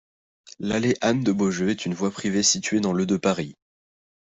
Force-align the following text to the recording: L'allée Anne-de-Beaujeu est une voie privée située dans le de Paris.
L'allée 0.57 0.95
Anne-de-Beaujeu 1.01 1.69
est 1.69 1.85
une 1.85 1.93
voie 1.93 2.09
privée 2.09 2.41
située 2.41 2.79
dans 2.79 2.91
le 2.91 3.05
de 3.05 3.17
Paris. 3.17 3.55